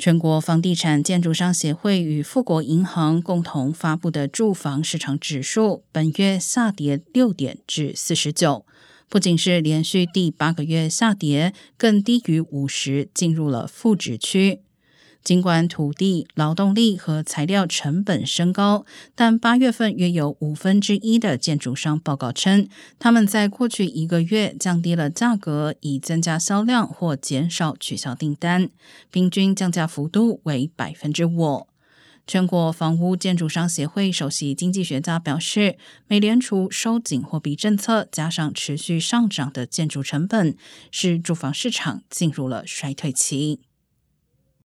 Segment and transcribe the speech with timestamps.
[0.00, 8.64] 全国房地产建筑商协会与富国银行共同发布的住房市场指数，本月下跌六点至四十九，
[9.10, 14.62] 不仅是连续第八个月下跌，更低于五十，进入了负值区。
[15.22, 18.84] 尽管土地、劳动力和材料成本升高，
[19.14, 28.70] 但八月份约有五分之一的建筑商报告称，他们在过去一个月降低了价格，以增加销量或减少取消订单，
[29.10, 31.66] 平均降价幅度为百分之五。
[32.26, 40.56] 全国房屋建筑商协会首席经济学家表示，美联储收紧货币政策，加上持续上涨的建筑成本，
[40.92, 43.60] 使住房市场进入了衰退期。